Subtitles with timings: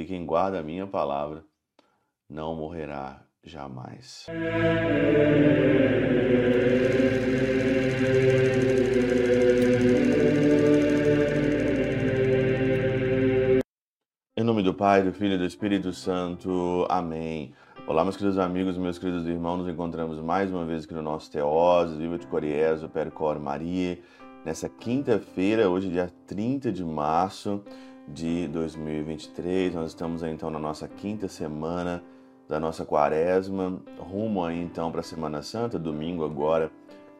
[0.00, 1.44] porque quem guarda a minha palavra
[2.28, 4.26] não morrerá jamais.
[14.34, 16.86] Em nome do Pai, do Filho e do Espírito Santo.
[16.88, 17.52] Amém.
[17.86, 21.30] Olá, meus queridos amigos, meus queridos irmãos, nos encontramos mais uma vez aqui no nosso
[21.30, 23.98] Teós, Viva de Coriezo, Percor Maria,
[24.46, 27.62] nessa quinta-feira, hoje dia 30 de março
[28.12, 29.74] de 2023.
[29.74, 32.02] Nós estamos aí, então na nossa quinta semana
[32.48, 36.70] da nossa quaresma, rumo aí então para a Semana Santa, domingo agora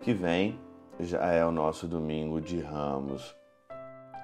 [0.00, 0.58] que vem,
[1.00, 3.34] já é o nosso domingo de Ramos.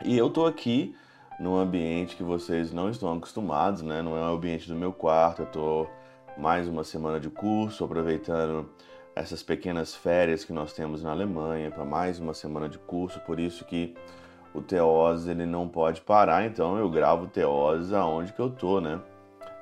[0.04, 0.94] E eu tô aqui
[1.40, 4.00] num ambiente que vocês não estão acostumados, né?
[4.00, 5.42] Não é o ambiente do meu quarto.
[5.42, 5.86] Eu tô
[6.38, 8.70] mais uma semana de curso, aproveitando
[9.14, 13.20] essas pequenas férias que nós temos na Alemanha para mais uma semana de curso.
[13.20, 13.94] Por isso que
[14.54, 16.44] o Teós ele não pode parar.
[16.44, 19.00] Então eu gravo o Teós aonde que eu tô, né?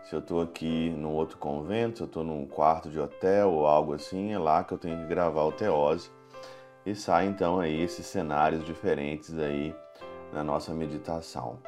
[0.05, 3.66] Se eu tô aqui no outro convento, se eu tô num quarto de hotel ou
[3.66, 6.10] algo assim, é lá que eu tenho que gravar o Teose.
[6.85, 9.74] E sai então aí esses cenários diferentes aí
[10.32, 11.59] na nossa meditação.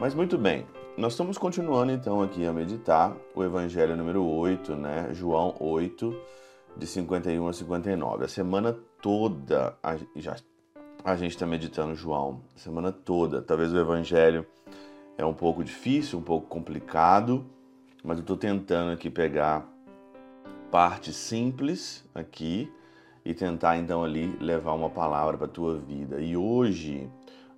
[0.00, 5.08] Mas muito bem, nós estamos continuando então aqui a meditar o Evangelho número 8, né?
[5.12, 6.12] João 8,
[6.76, 8.24] de 51 a 59.
[8.24, 10.36] A semana toda a, já,
[11.04, 13.40] a gente está meditando João, a semana toda.
[13.42, 14.46] Talvez o Evangelho
[15.16, 17.46] é um pouco difícil, um pouco complicado,
[18.02, 19.66] mas eu estou tentando aqui pegar
[20.70, 22.70] partes simples aqui
[23.24, 26.20] e tentar então ali levar uma palavra para a tua vida.
[26.20, 27.10] E hoje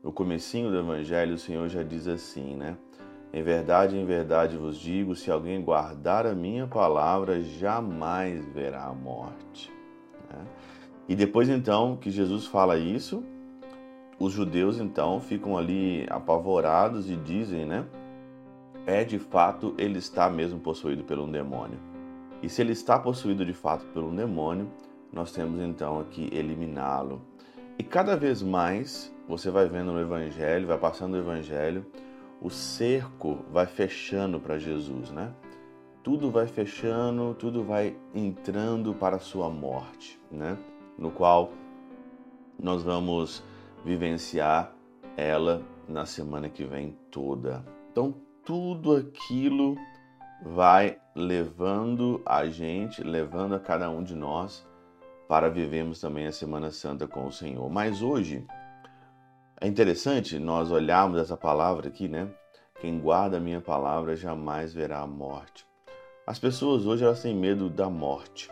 [0.03, 2.77] no comecinho do evangelho, o Senhor já diz assim, né?
[3.33, 8.94] Em verdade, em verdade vos digo, se alguém guardar a minha palavra, jamais verá a
[8.94, 9.70] morte.
[10.31, 10.47] Né?
[11.09, 13.25] E depois então que Jesus fala isso,
[14.19, 17.87] os judeus então ficam ali apavorados e dizem, né?
[18.87, 21.78] É de fato ele está mesmo possuído por um demônio.
[22.42, 24.70] E se ele está possuído de fato por um demônio,
[25.12, 27.22] nós temos então que eliminá-lo.
[27.78, 31.87] E cada vez mais você vai vendo no Evangelho, vai passando o Evangelho,
[32.41, 35.32] o cerco vai fechando para Jesus, né?
[36.03, 40.56] Tudo vai fechando, tudo vai entrando para a sua morte, né?
[40.98, 41.53] No qual
[42.59, 43.42] nós vamos
[43.84, 44.72] vivenciar
[45.16, 47.64] ela na semana que vem toda.
[47.91, 48.14] Então,
[48.44, 49.76] tudo aquilo
[50.42, 54.66] vai levando a gente, levando a cada um de nós
[55.28, 57.69] para vivermos também a Semana Santa com o Senhor.
[57.69, 58.47] Mas hoje
[59.60, 62.28] é interessante nós olharmos essa palavra aqui, né?
[62.81, 65.66] Quem guarda a minha palavra jamais verá a morte.
[66.26, 68.48] As pessoas hoje elas têm medo da morte.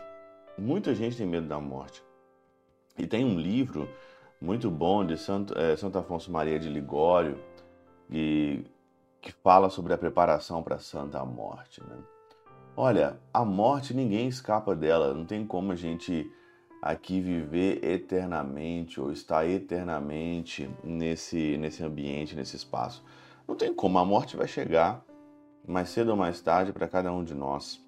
[0.58, 2.05] Muita gente tem medo da morte.
[2.98, 3.88] E tem um livro
[4.40, 7.38] muito bom de Santo, é, Santo Afonso Maria de Ligório
[8.08, 8.64] que,
[9.20, 11.82] que fala sobre a preparação para a Santa Morte.
[11.82, 11.96] Né?
[12.76, 16.30] Olha, a morte ninguém escapa dela, não tem como a gente
[16.80, 23.02] aqui viver eternamente ou estar eternamente nesse, nesse ambiente, nesse espaço.
[23.46, 25.04] Não tem como, a morte vai chegar
[25.66, 27.84] mais cedo ou mais tarde para cada um de nós.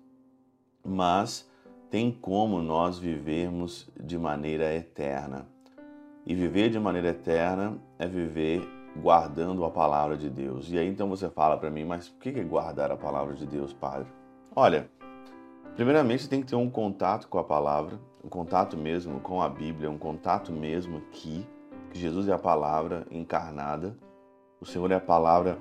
[0.85, 1.48] Mas
[1.91, 5.47] tem como nós vivermos de maneira eterna.
[6.27, 8.63] E viver de maneira eterna é viver
[8.97, 10.71] guardando a palavra de Deus.
[10.71, 13.47] E aí então você fala para mim, mas o que é guardar a palavra de
[13.47, 14.09] Deus, Padre?
[14.55, 14.91] Olha,
[15.75, 19.49] primeiramente você tem que ter um contato com a palavra, um contato mesmo com a
[19.49, 21.47] Bíblia, um contato mesmo que
[21.93, 23.97] Jesus é a palavra encarnada,
[24.61, 25.59] o Senhor é a palavra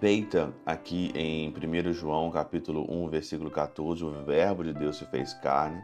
[0.00, 5.34] feita aqui em 1 João capítulo 1, versículo 14, o verbo de Deus se fez
[5.34, 5.82] carne.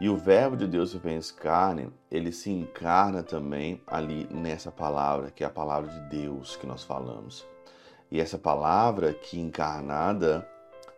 [0.00, 5.30] E o verbo de Deus se fez carne, ele se encarna também ali nessa palavra,
[5.30, 7.46] que é a palavra de Deus que nós falamos.
[8.10, 10.48] E essa palavra que encarnada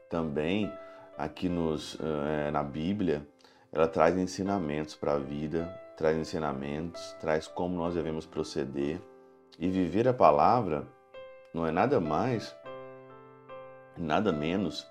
[0.09, 0.73] também
[1.19, 3.27] aqui nos, é, na Bíblia,
[3.73, 5.67] ela traz ensinamentos para a vida,
[5.97, 9.01] traz ensinamentos, traz como nós devemos proceder.
[9.59, 10.87] E viver a palavra
[11.53, 12.57] não é nada mais,
[13.97, 14.87] nada menos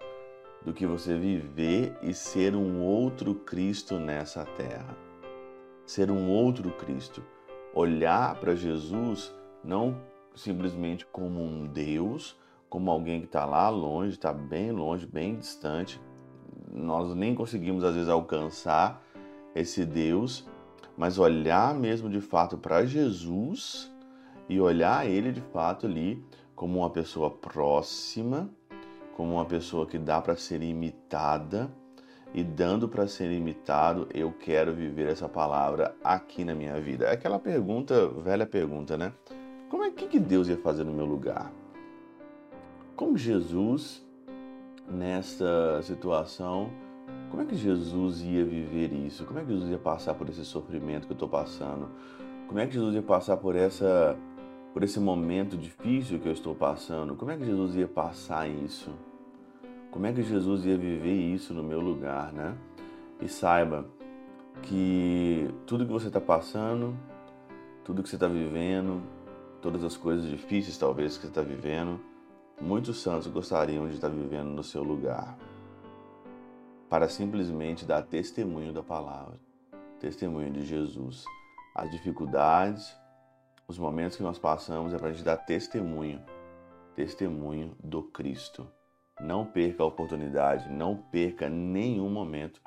[0.64, 4.96] do que você viver e ser um outro Cristo nessa terra.
[5.86, 7.24] Ser um outro Cristo.
[7.74, 10.00] Olhar para Jesus não
[10.36, 16.00] simplesmente como um Deus, como alguém que está lá longe, está bem longe, bem distante,
[16.72, 19.04] nós nem conseguimos às vezes alcançar
[19.54, 20.48] esse Deus,
[20.96, 23.92] mas olhar mesmo de fato para Jesus
[24.48, 26.24] e olhar ele de fato ali
[26.56, 28.50] como uma pessoa próxima,
[29.16, 31.72] como uma pessoa que dá para ser imitada
[32.34, 37.06] e dando para ser imitado, eu quero viver essa palavra aqui na minha vida.
[37.06, 39.14] É aquela pergunta, velha pergunta, né?
[39.70, 41.52] Como é que, que Deus ia fazer no meu lugar?
[43.02, 44.06] como Jesus,
[44.88, 46.70] nesta situação,
[47.32, 49.26] como é que Jesus ia viver isso?
[49.26, 51.90] Como é que Jesus ia passar por esse sofrimento que eu estou passando?
[52.48, 54.16] Como é que Jesus ia passar por essa
[54.74, 57.16] por esse momento difícil que eu estou passando?
[57.16, 58.92] Como é que Jesus ia passar isso?
[59.92, 62.56] Como é que Jesus ia viver isso no meu lugar, né?
[63.20, 63.86] E saiba
[64.64, 66.98] que tudo que você está passando,
[67.84, 69.02] tudo que você está vivendo,
[69.62, 72.00] todas as coisas difíceis talvez que você está vivendo,
[72.60, 75.38] muitos santos gostariam de estar vivendo no seu lugar,
[76.90, 79.40] para simplesmente dar testemunho da palavra,
[80.00, 81.26] testemunho de Jesus.
[81.76, 82.96] As dificuldades,
[83.72, 86.22] os momentos que nós passamos é para a gente dar testemunho,
[86.94, 88.68] testemunho do Cristo.
[89.22, 92.62] Não perca a oportunidade, não perca nenhum momento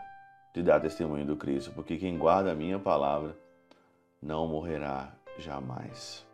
[0.55, 3.37] de dar testemunho do Cristo, porque quem guarda a minha palavra
[4.23, 6.27] não morrerá jamais.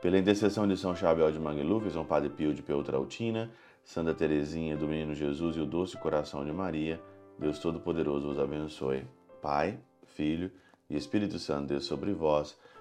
[0.00, 3.50] Pela intercessão de São Chabel de Mangluf, São Padre Pio de Peutrautina,
[3.84, 6.98] Santa Teresinha do Menino Jesus e o Doce Coração de Maria,
[7.38, 9.04] Deus Todo-Poderoso vos abençoe.
[9.42, 10.50] Pai, Filho
[10.88, 12.56] e Espírito Santo, Deus sobre vós